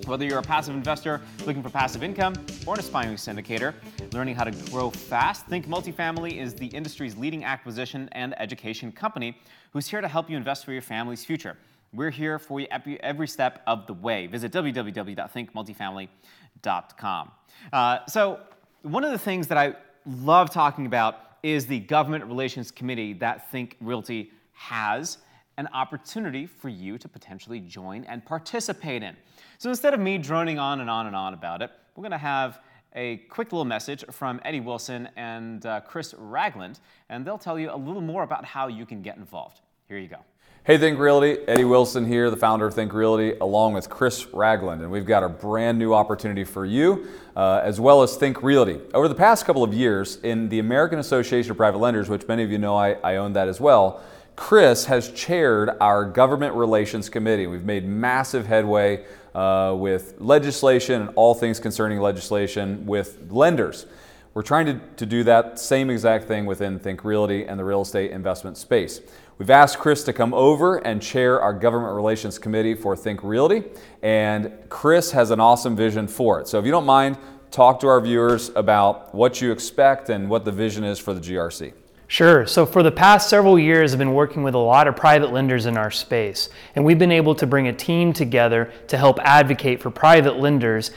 Whether 0.07 0.25
you're 0.25 0.39
a 0.39 0.41
passive 0.41 0.73
investor 0.73 1.21
looking 1.45 1.61
for 1.61 1.69
passive 1.69 2.01
income 2.01 2.33
or 2.65 2.75
an 2.75 2.79
aspiring 2.79 3.17
syndicator 3.17 3.73
learning 4.13 4.35
how 4.35 4.45
to 4.45 4.51
grow 4.71 4.89
fast, 4.89 5.45
Think 5.47 5.67
Multifamily 5.67 6.41
is 6.41 6.55
the 6.55 6.67
industry's 6.67 7.17
leading 7.17 7.43
acquisition 7.43 8.07
and 8.13 8.33
education 8.41 8.91
company 8.91 9.37
who's 9.73 9.87
here 9.87 10.01
to 10.01 10.07
help 10.07 10.29
you 10.29 10.37
invest 10.37 10.63
for 10.63 10.71
your 10.71 10.81
family's 10.81 11.25
future. 11.25 11.57
We're 11.93 12.11
here 12.11 12.39
for 12.39 12.59
you 12.59 12.67
every 12.71 13.27
step 13.27 13.61
of 13.65 13.87
the 13.87 13.93
way. 13.93 14.27
Visit 14.27 14.51
www.thinkmultifamily.com. 14.51 17.31
Uh, 17.73 17.97
so, 18.07 18.39
one 18.83 19.03
of 19.03 19.09
the 19.11 19.17
things 19.17 19.47
that 19.47 19.57
I 19.57 19.73
love 20.05 20.51
talking 20.51 20.85
about 20.85 21.15
is 21.43 21.65
the 21.65 21.79
government 21.79 22.25
relations 22.25 22.71
committee 22.71 23.13
that 23.13 23.49
Think 23.51 23.75
Realty 23.81 24.31
has 24.53 25.17
an 25.57 25.67
opportunity 25.73 26.45
for 26.45 26.69
you 26.69 26.97
to 26.97 27.07
potentially 27.07 27.59
join 27.59 28.03
and 28.05 28.25
participate 28.25 29.03
in. 29.03 29.15
So 29.57 29.69
instead 29.69 29.93
of 29.93 29.99
me 29.99 30.17
droning 30.17 30.59
on 30.59 30.81
and 30.81 30.89
on 30.89 31.07
and 31.07 31.15
on 31.15 31.33
about 31.33 31.61
it, 31.61 31.71
we're 31.95 32.03
going 32.03 32.11
to 32.11 32.17
have 32.17 32.59
a 32.93 33.17
quick 33.29 33.51
little 33.51 33.65
message 33.65 34.05
from 34.11 34.39
Eddie 34.45 34.59
Wilson 34.59 35.09
and 35.15 35.65
uh, 35.65 35.81
Chris 35.81 36.13
Ragland, 36.17 36.79
and 37.09 37.25
they'll 37.25 37.37
tell 37.37 37.59
you 37.59 37.71
a 37.71 37.75
little 37.75 38.01
more 38.01 38.23
about 38.23 38.45
how 38.45 38.67
you 38.67 38.85
can 38.85 39.01
get 39.01 39.17
involved. 39.17 39.61
Here 39.87 39.97
you 39.97 40.07
go. 40.07 40.19
Hey, 40.67 40.77
Think 40.77 40.99
Realty. 40.99 41.37
Eddie 41.47 41.63
Wilson 41.63 42.05
here, 42.05 42.29
the 42.29 42.35
founder 42.35 42.65
of 42.65 42.73
Think 42.73 42.91
Realty, 42.91 43.35
along 43.39 43.71
with 43.71 43.89
Chris 43.89 44.27
Ragland. 44.33 44.81
And 44.81 44.91
we've 44.91 45.05
got 45.05 45.23
a 45.23 45.29
brand 45.29 45.79
new 45.79 45.93
opportunity 45.93 46.43
for 46.43 46.65
you, 46.65 47.07
uh, 47.37 47.61
as 47.63 47.79
well 47.79 48.03
as 48.03 48.17
Think 48.17 48.43
Realty. 48.43 48.81
Over 48.93 49.07
the 49.07 49.15
past 49.15 49.45
couple 49.45 49.63
of 49.63 49.73
years, 49.73 50.17
in 50.23 50.49
the 50.49 50.59
American 50.59 50.99
Association 50.99 51.51
of 51.51 51.55
Private 51.55 51.77
Lenders, 51.77 52.09
which 52.09 52.27
many 52.27 52.43
of 52.43 52.51
you 52.51 52.57
know 52.57 52.75
I, 52.75 52.97
I 53.01 53.15
own 53.15 53.31
that 53.31 53.47
as 53.47 53.61
well, 53.61 54.03
Chris 54.35 54.83
has 54.87 55.09
chaired 55.13 55.69
our 55.79 56.03
Government 56.03 56.53
Relations 56.53 57.07
Committee. 57.07 57.47
We've 57.47 57.63
made 57.63 57.87
massive 57.87 58.45
headway 58.45 59.05
uh, 59.33 59.73
with 59.73 60.15
legislation 60.19 61.03
and 61.03 61.11
all 61.15 61.33
things 61.33 61.61
concerning 61.61 62.01
legislation 62.01 62.85
with 62.85 63.19
lenders. 63.29 63.85
We're 64.33 64.43
trying 64.43 64.65
to, 64.65 64.79
to 64.97 65.05
do 65.05 65.23
that 65.23 65.57
same 65.59 65.89
exact 65.89 66.25
thing 66.25 66.45
within 66.45 66.77
Think 66.77 67.05
Realty 67.05 67.45
and 67.45 67.57
the 67.57 67.63
real 67.63 67.81
estate 67.81 68.11
investment 68.11 68.57
space. 68.57 68.99
We've 69.37 69.51
asked 69.51 69.77
Chris 69.77 70.03
to 70.05 70.13
come 70.13 70.33
over 70.33 70.77
and 70.77 70.99
chair 70.99 71.39
our 71.39 71.53
government 71.53 71.95
relations 71.95 72.39
committee 72.39 72.73
for 72.73 72.95
Think 72.95 73.23
Realty, 73.23 73.65
and 74.01 74.51
Chris 74.67 75.11
has 75.11 75.29
an 75.29 75.39
awesome 75.39 75.75
vision 75.75 76.07
for 76.07 76.41
it. 76.41 76.47
So 76.47 76.57
if 76.57 76.65
you 76.65 76.71
don't 76.71 76.87
mind, 76.87 77.19
talk 77.51 77.79
to 77.81 77.87
our 77.87 78.01
viewers 78.01 78.49
about 78.55 79.13
what 79.13 79.39
you 79.39 79.51
expect 79.51 80.09
and 80.09 80.27
what 80.27 80.43
the 80.43 80.51
vision 80.51 80.83
is 80.83 80.97
for 80.97 81.13
the 81.13 81.21
GRC. 81.21 81.73
Sure. 82.07 82.47
So 82.47 82.65
for 82.65 82.81
the 82.81 82.91
past 82.91 83.29
several 83.29 83.59
years, 83.59 83.93
I've 83.93 83.99
been 83.99 84.13
working 84.15 84.41
with 84.41 84.55
a 84.55 84.59
lot 84.59 84.87
of 84.87 84.95
private 84.95 85.31
lenders 85.31 85.67
in 85.67 85.77
our 85.77 85.91
space, 85.91 86.49
and 86.73 86.83
we've 86.83 86.97
been 86.97 87.11
able 87.11 87.35
to 87.35 87.45
bring 87.45 87.67
a 87.67 87.73
team 87.73 88.13
together 88.13 88.71
to 88.87 88.97
help 88.97 89.19
advocate 89.19 89.83
for 89.83 89.91
private 89.91 90.39
lenders 90.39 90.89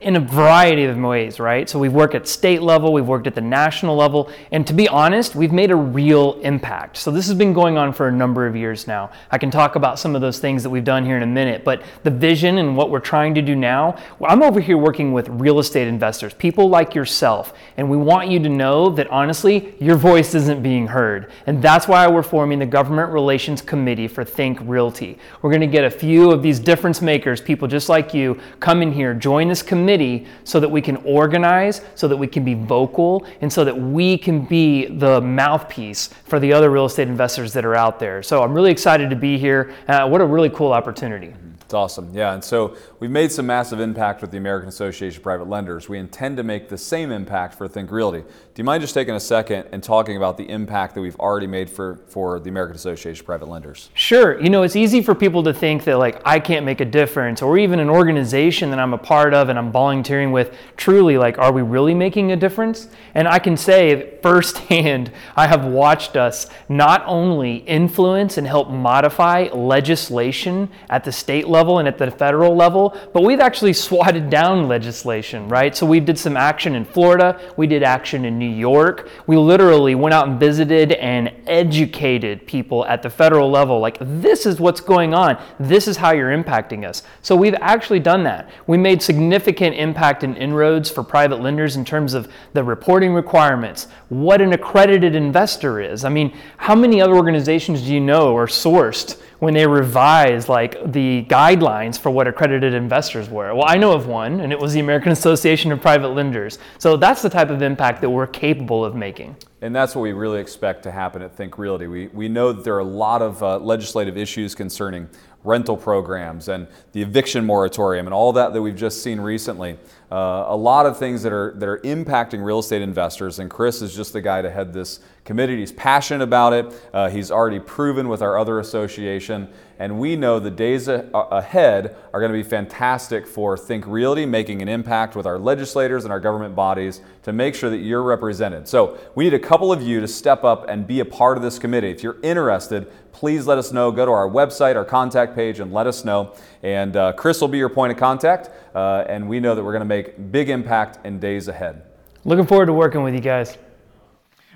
in 0.00 0.14
a 0.14 0.20
variety 0.20 0.84
of 0.84 0.96
ways, 0.96 1.40
right? 1.40 1.68
So 1.68 1.78
we've 1.78 1.92
worked 1.92 2.14
at 2.14 2.28
state 2.28 2.62
level, 2.62 2.92
we've 2.92 3.06
worked 3.06 3.26
at 3.26 3.34
the 3.34 3.40
national 3.40 3.96
level, 3.96 4.30
and 4.52 4.64
to 4.68 4.72
be 4.72 4.88
honest, 4.88 5.34
we've 5.34 5.52
made 5.52 5.72
a 5.72 5.76
real 5.76 6.34
impact. 6.42 6.98
So 6.98 7.10
this 7.10 7.26
has 7.26 7.36
been 7.36 7.52
going 7.52 7.76
on 7.76 7.92
for 7.92 8.06
a 8.06 8.12
number 8.12 8.46
of 8.46 8.54
years 8.54 8.86
now. 8.86 9.10
I 9.32 9.38
can 9.38 9.50
talk 9.50 9.74
about 9.74 9.98
some 9.98 10.14
of 10.14 10.20
those 10.20 10.38
things 10.38 10.62
that 10.62 10.70
we've 10.70 10.84
done 10.84 11.04
here 11.04 11.16
in 11.16 11.24
a 11.24 11.26
minute, 11.26 11.64
but 11.64 11.82
the 12.04 12.10
vision 12.10 12.58
and 12.58 12.76
what 12.76 12.90
we're 12.90 13.00
trying 13.00 13.34
to 13.34 13.42
do 13.42 13.56
now, 13.56 13.96
I'm 14.24 14.42
over 14.42 14.60
here 14.60 14.78
working 14.78 15.12
with 15.12 15.28
real 15.30 15.58
estate 15.58 15.88
investors, 15.88 16.32
people 16.32 16.68
like 16.68 16.94
yourself, 16.94 17.52
and 17.76 17.90
we 17.90 17.96
want 17.96 18.30
you 18.30 18.38
to 18.38 18.48
know 18.48 18.90
that 18.90 19.08
honestly, 19.08 19.74
your 19.80 19.96
voice 19.96 20.32
isn't 20.34 20.62
being 20.62 20.86
heard. 20.86 21.32
And 21.46 21.60
that's 21.60 21.88
why 21.88 22.06
we're 22.06 22.22
forming 22.22 22.60
the 22.60 22.66
Government 22.66 23.10
Relations 23.10 23.60
Committee 23.62 24.06
for 24.06 24.24
Think 24.24 24.60
Realty. 24.62 25.18
We're 25.42 25.50
going 25.50 25.60
to 25.60 25.66
get 25.66 25.84
a 25.84 25.90
few 25.90 26.30
of 26.30 26.40
these 26.40 26.60
difference 26.60 27.02
makers, 27.02 27.40
people 27.40 27.66
just 27.66 27.88
like 27.88 28.14
you, 28.14 28.38
come 28.60 28.80
in 28.80 28.92
here, 28.92 29.12
join 29.12 29.48
this 29.48 29.60
committee 29.60 29.87
committee 29.88 30.26
so 30.44 30.60
that 30.60 30.68
we 30.68 30.82
can 30.82 30.96
organize, 30.96 31.80
so 31.94 32.06
that 32.06 32.16
we 32.16 32.26
can 32.26 32.44
be 32.44 32.52
vocal, 32.52 33.24
and 33.40 33.50
so 33.50 33.64
that 33.64 33.74
we 33.74 34.18
can 34.18 34.44
be 34.44 34.84
the 34.84 35.18
mouthpiece 35.22 36.10
for 36.24 36.38
the 36.38 36.52
other 36.52 36.68
real 36.68 36.84
estate 36.84 37.08
investors 37.08 37.54
that 37.54 37.64
are 37.64 37.74
out 37.74 37.98
there. 37.98 38.22
So 38.22 38.42
I'm 38.42 38.52
really 38.52 38.70
excited 38.70 39.08
to 39.08 39.16
be 39.16 39.38
here. 39.38 39.72
Uh, 39.88 40.06
what 40.06 40.20
a 40.20 40.26
really 40.26 40.50
cool 40.50 40.74
opportunity. 40.74 41.32
It's 41.68 41.74
awesome. 41.74 42.08
Yeah, 42.14 42.32
and 42.32 42.42
so 42.42 42.78
we've 42.98 43.10
made 43.10 43.30
some 43.30 43.44
massive 43.44 43.78
impact 43.78 44.22
with 44.22 44.30
the 44.30 44.38
American 44.38 44.70
Association 44.70 45.18
of 45.18 45.22
Private 45.22 45.50
Lenders. 45.50 45.86
We 45.86 45.98
intend 45.98 46.38
to 46.38 46.42
make 46.42 46.70
the 46.70 46.78
same 46.78 47.12
impact 47.12 47.56
for 47.56 47.68
Think 47.68 47.90
Realty. 47.90 48.20
Do 48.20 48.26
you 48.56 48.64
mind 48.64 48.80
just 48.80 48.94
taking 48.94 49.14
a 49.14 49.20
second 49.20 49.68
and 49.70 49.82
talking 49.82 50.16
about 50.16 50.38
the 50.38 50.48
impact 50.48 50.94
that 50.94 51.02
we've 51.02 51.20
already 51.20 51.46
made 51.46 51.68
for, 51.68 52.00
for 52.06 52.40
the 52.40 52.48
American 52.48 52.74
Association 52.74 53.20
of 53.20 53.26
Private 53.26 53.48
Lenders? 53.50 53.90
Sure. 53.92 54.40
You 54.40 54.48
know, 54.48 54.62
it's 54.62 54.76
easy 54.76 55.02
for 55.02 55.14
people 55.14 55.42
to 55.42 55.52
think 55.52 55.84
that 55.84 55.98
like 55.98 56.22
I 56.24 56.40
can't 56.40 56.64
make 56.64 56.80
a 56.80 56.86
difference 56.86 57.42
or 57.42 57.58
even 57.58 57.80
an 57.80 57.90
organization 57.90 58.70
that 58.70 58.78
I'm 58.78 58.94
a 58.94 58.98
part 58.98 59.34
of 59.34 59.50
and 59.50 59.58
I'm 59.58 59.70
volunteering 59.70 60.32
with 60.32 60.56
truly 60.78 61.18
like 61.18 61.36
are 61.36 61.52
we 61.52 61.60
really 61.60 61.92
making 61.92 62.32
a 62.32 62.36
difference? 62.36 62.88
And 63.14 63.28
I 63.28 63.38
can 63.38 63.58
say 63.58 64.16
firsthand 64.22 65.12
I 65.36 65.46
have 65.46 65.66
watched 65.66 66.16
us 66.16 66.48
not 66.70 67.02
only 67.04 67.56
influence 67.56 68.38
and 68.38 68.46
help 68.46 68.70
modify 68.70 69.48
legislation 69.52 70.70
at 70.88 71.04
the 71.04 71.12
state 71.12 71.46
level 71.46 71.57
level 71.58 71.80
and 71.80 71.88
at 71.88 71.98
the 71.98 72.08
federal 72.08 72.54
level, 72.54 72.96
but 73.12 73.22
we've 73.24 73.40
actually 73.40 73.72
swatted 73.72 74.30
down 74.30 74.68
legislation, 74.68 75.48
right? 75.48 75.74
So 75.76 75.84
we 75.84 75.98
did 75.98 76.16
some 76.16 76.36
action 76.36 76.76
in 76.76 76.84
Florida, 76.84 77.40
we 77.56 77.66
did 77.66 77.82
action 77.82 78.24
in 78.24 78.38
New 78.38 78.48
York. 78.48 79.10
We 79.26 79.36
literally 79.36 79.96
went 79.96 80.14
out 80.14 80.28
and 80.28 80.38
visited 80.38 80.92
and 80.92 81.32
educated 81.48 82.46
people 82.46 82.84
at 82.86 83.02
the 83.02 83.10
federal 83.10 83.50
level 83.50 83.80
like, 83.80 83.98
this 84.00 84.46
is 84.46 84.60
what's 84.60 84.80
going 84.80 85.14
on, 85.14 85.42
this 85.58 85.88
is 85.88 85.96
how 85.96 86.12
you're 86.12 86.30
impacting 86.30 86.88
us. 86.88 87.02
So 87.22 87.34
we've 87.34 87.56
actually 87.60 88.00
done 88.00 88.22
that. 88.22 88.48
We 88.68 88.78
made 88.78 89.02
significant 89.02 89.74
impact 89.74 90.22
in 90.22 90.36
inroads 90.36 90.88
for 90.90 91.02
private 91.02 91.40
lenders 91.40 91.74
in 91.74 91.84
terms 91.84 92.14
of 92.14 92.28
the 92.52 92.62
reporting 92.62 93.14
requirements, 93.14 93.88
what 94.10 94.40
an 94.40 94.52
accredited 94.52 95.16
investor 95.16 95.80
is. 95.80 96.04
I 96.04 96.08
mean, 96.08 96.36
how 96.56 96.76
many 96.76 97.00
other 97.00 97.14
organizations 97.14 97.82
do 97.82 97.92
you 97.92 98.00
know 98.00 98.36
are 98.36 98.46
sourced? 98.46 99.20
When 99.38 99.54
they 99.54 99.66
revised 99.66 100.48
like 100.48 100.92
the 100.92 101.24
guidelines 101.24 101.98
for 101.98 102.10
what 102.10 102.26
accredited 102.26 102.74
investors 102.74 103.28
were. 103.28 103.54
Well, 103.54 103.66
I 103.66 103.76
know 103.76 103.92
of 103.92 104.06
one, 104.06 104.40
and 104.40 104.52
it 104.52 104.58
was 104.58 104.72
the 104.72 104.80
American 104.80 105.12
Association 105.12 105.70
of 105.72 105.80
Private 105.80 106.08
Lenders. 106.08 106.58
So 106.78 106.96
that's 106.96 107.22
the 107.22 107.30
type 107.30 107.50
of 107.50 107.62
impact 107.62 108.00
that 108.00 108.10
we're 108.10 108.26
capable 108.26 108.84
of 108.84 108.94
making. 108.94 109.36
And 109.60 109.74
that's 109.74 109.94
what 109.94 110.02
we 110.02 110.12
really 110.12 110.40
expect 110.40 110.82
to 110.84 110.90
happen 110.90 111.22
at 111.22 111.34
Think 111.34 111.58
Realty. 111.58 111.86
We, 111.86 112.08
we 112.08 112.28
know 112.28 112.52
that 112.52 112.64
there 112.64 112.74
are 112.74 112.80
a 112.80 112.84
lot 112.84 113.22
of 113.22 113.42
uh, 113.42 113.58
legislative 113.58 114.16
issues 114.16 114.54
concerning 114.54 115.08
rental 115.44 115.76
programs 115.76 116.48
and 116.48 116.66
the 116.92 117.02
eviction 117.02 117.44
moratorium 117.44 118.06
and 118.06 118.14
all 118.14 118.32
that 118.32 118.52
that 118.52 118.62
we've 118.62 118.76
just 118.76 119.02
seen 119.02 119.20
recently. 119.20 119.78
Uh, 120.10 120.46
a 120.48 120.56
lot 120.56 120.86
of 120.86 120.98
things 120.98 121.22
that 121.22 121.34
are 121.34 121.52
that 121.56 121.68
are 121.68 121.78
impacting 121.80 122.42
real 122.42 122.60
estate 122.60 122.80
investors, 122.80 123.38
and 123.38 123.50
Chris 123.50 123.82
is 123.82 123.94
just 123.94 124.14
the 124.14 124.22
guy 124.22 124.40
to 124.40 124.50
head 124.50 124.72
this 124.72 125.00
committee. 125.24 125.58
He's 125.58 125.72
passionate 125.72 126.24
about 126.24 126.54
it. 126.54 126.88
Uh, 126.94 127.10
he's 127.10 127.30
already 127.30 127.60
proven 127.60 128.08
with 128.08 128.22
our 128.22 128.38
other 128.38 128.58
association, 128.58 129.48
and 129.78 130.00
we 130.00 130.16
know 130.16 130.38
the 130.38 130.50
days 130.50 130.88
a- 130.88 131.04
ahead 131.12 131.94
are 132.14 132.20
going 132.20 132.32
to 132.32 132.38
be 132.38 132.42
fantastic 132.42 133.26
for 133.26 133.58
Think 133.58 133.86
Realty, 133.86 134.24
making 134.24 134.62
an 134.62 134.68
impact 134.68 135.14
with 135.14 135.26
our 135.26 135.38
legislators 135.38 136.04
and 136.04 136.12
our 136.12 136.20
government 136.20 136.56
bodies 136.56 137.02
to 137.24 137.32
make 137.34 137.54
sure 137.54 137.68
that 137.68 137.76
you're 137.76 138.02
represented. 138.02 138.66
So 138.66 138.96
we 139.14 139.24
need 139.24 139.34
a 139.34 139.38
couple 139.38 139.70
of 139.70 139.82
you 139.82 140.00
to 140.00 140.08
step 140.08 140.42
up 140.42 140.70
and 140.70 140.86
be 140.86 141.00
a 141.00 141.04
part 141.04 141.36
of 141.36 141.42
this 141.42 141.58
committee. 141.58 141.90
If 141.90 142.02
you're 142.02 142.16
interested, 142.22 142.90
please 143.12 143.46
let 143.46 143.58
us 143.58 143.72
know. 143.72 143.90
Go 143.90 144.06
to 144.06 144.12
our 144.12 144.28
website, 144.28 144.76
our 144.76 144.84
contact 144.84 145.34
page, 145.34 145.60
and 145.60 145.72
let 145.72 145.86
us 145.86 146.04
know. 146.04 146.34
And 146.62 146.96
uh, 146.96 147.12
Chris 147.12 147.40
will 147.40 147.48
be 147.48 147.58
your 147.58 147.68
point 147.68 147.92
of 147.92 147.98
contact, 147.98 148.48
uh, 148.74 149.04
and 149.08 149.28
we 149.28 149.40
know 149.40 149.54
that 149.54 149.62
we're 149.62 149.72
going 149.72 149.80
to 149.80 149.84
make 149.84 149.97
big 150.30 150.50
impact 150.50 151.04
in 151.06 151.18
days 151.18 151.48
ahead. 151.48 151.82
Looking 152.24 152.46
forward 152.46 152.66
to 152.66 152.72
working 152.72 153.02
with 153.02 153.14
you 153.14 153.20
guys. 153.20 153.56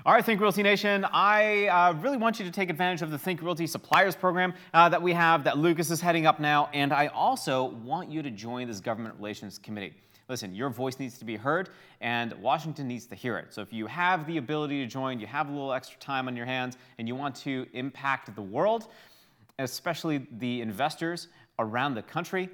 All 0.05 0.13
right, 0.13 0.23
Think 0.23 0.41
Realty 0.41 0.63
Nation, 0.63 1.05
I 1.13 1.67
uh, 1.67 1.93
really 1.93 2.17
want 2.17 2.37
you 2.37 2.43
to 2.43 2.51
take 2.51 2.69
advantage 2.69 3.01
of 3.01 3.09
the 3.09 3.17
Think 3.17 3.41
Realty 3.41 3.65
Suppliers 3.65 4.17
Program 4.17 4.53
uh, 4.73 4.89
that 4.89 5.01
we 5.01 5.13
have 5.13 5.45
that 5.45 5.57
Lucas 5.57 5.89
is 5.91 6.01
heading 6.01 6.25
up 6.25 6.41
now, 6.41 6.69
and 6.73 6.91
I 6.91 7.07
also 7.07 7.63
want 7.85 8.11
you 8.11 8.21
to 8.21 8.29
join 8.29 8.67
this 8.67 8.81
Government 8.81 9.15
Relations 9.15 9.57
Committee. 9.57 9.93
Listen, 10.27 10.53
your 10.53 10.69
voice 10.69 10.99
needs 10.99 11.17
to 11.19 11.25
be 11.25 11.37
heard, 11.37 11.69
and 12.01 12.33
Washington 12.33 12.85
needs 12.85 13.05
to 13.05 13.15
hear 13.15 13.37
it. 13.37 13.53
So 13.53 13.61
if 13.61 13.71
you 13.71 13.87
have 13.87 14.27
the 14.27 14.37
ability 14.37 14.81
to 14.81 14.87
join, 14.87 15.21
you 15.21 15.27
have 15.27 15.47
a 15.47 15.51
little 15.51 15.71
extra 15.71 15.97
time 15.99 16.27
on 16.27 16.35
your 16.35 16.45
hands, 16.45 16.77
and 16.97 17.07
you 17.07 17.15
want 17.15 17.33
to 17.37 17.65
impact 17.71 18.35
the 18.35 18.41
world, 18.41 18.87
especially 19.59 20.27
the 20.37 20.59
investors 20.59 21.29
around 21.59 21.93
the 21.93 22.01
country, 22.01 22.49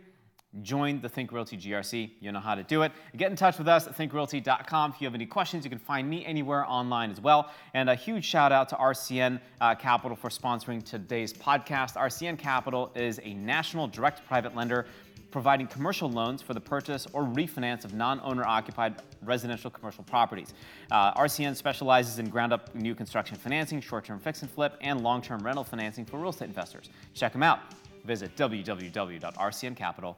Join 0.63 1.00
the 1.00 1.08
Think 1.08 1.32
Realty 1.32 1.58
GRC. 1.58 2.10
You 2.20 2.32
know 2.32 2.39
how 2.39 2.56
to 2.56 2.63
do 2.63 2.82
it. 2.82 2.91
Get 3.15 3.29
in 3.29 3.38
touch 3.38 3.60
with 3.60 3.68
us 3.68 3.86
at 3.86 3.96
thinkrealty.com. 3.96 4.94
If 4.96 5.01
you 5.01 5.06
have 5.06 5.13
any 5.13 5.27
questions, 5.27 5.63
you 5.63 5.70
can 5.70 5.77
find 5.77 6.10
me 6.10 6.25
anywhere 6.25 6.65
online 6.68 7.12
as 7.12 7.22
well. 7.22 7.51
And 7.75 7.88
a 7.88 7.94
huge 7.94 8.25
shout 8.25 8.51
out 8.51 8.68
to 8.70 8.75
RCN 8.75 9.39
uh, 9.62 9.75
Capital 9.75 10.18
for 10.18 10.29
sponsoring 10.29 10.84
today's 10.84 11.32
podcast. 11.32 11.94
RCN 11.94 12.39
Capital 12.39 12.91
is 12.96 13.20
a 13.24 13.36
national 13.36 13.88
direct 13.88 14.25
private 14.27 14.56
lender 14.56 14.88
providing 15.29 15.68
commercial 15.68 16.10
loans 16.10 16.41
for 16.41 16.56
the 16.56 16.60
purchase 16.60 17.06
or 17.13 17.24
refinance 17.24 17.86
of 17.86 17.94
non-owner 17.94 18.44
occupied 18.44 18.96
residential 19.22 19.70
commercial 19.70 20.03
properties. 20.03 20.56
Uh, 20.89 21.13
RCN 21.13 21.56
specializes 21.56 22.18
in 22.18 22.27
ground 22.27 22.51
up 22.51 22.74
new 22.74 22.96
construction 22.96 23.38
financing, 23.38 23.79
short-term 23.79 24.20
fix 24.20 24.41
and 24.41 24.50
flip, 24.50 24.75
and 24.82 25.01
long-term 25.01 25.46
rental 25.46 25.63
financing 25.63 26.06
for 26.06 26.18
real 26.18 26.32
estate 26.32 26.48
investors. 26.48 26.89
Check 27.13 27.34
them 27.34 27.44
out. 27.44 27.60
Visit 28.06 28.36
www.rcncapital.com. 28.36 30.15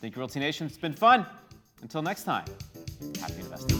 Thank 0.00 0.14
you, 0.14 0.20
Realty 0.20 0.40
Nation. 0.40 0.66
It's 0.66 0.76
been 0.76 0.92
fun. 0.92 1.26
Until 1.82 2.02
next 2.02 2.24
time, 2.24 2.44
happy 3.20 3.40
investing. 3.40 3.78